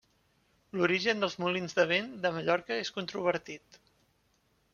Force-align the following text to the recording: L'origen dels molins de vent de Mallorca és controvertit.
L'origen 0.79 1.21
dels 1.23 1.35
molins 1.43 1.77
de 1.81 1.85
vent 1.91 2.09
de 2.25 2.33
Mallorca 2.39 2.79
és 2.87 2.91
controvertit. 2.97 3.79